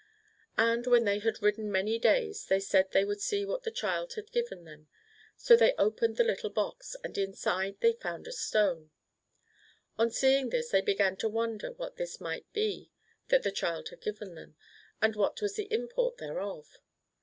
[0.57, 4.13] And when they had ridden many days they said they would see what the Child
[4.15, 4.87] had given them.
[5.37, 8.65] So they opened the little box, and inside it they found a stone.
[8.65, 10.01] 8o MARCO POLO Book I.
[10.05, 12.91] On seeing this they began to wonder what this might be
[13.27, 14.55] that the Child had given them,
[15.03, 16.79] and w^hat was the import thereof.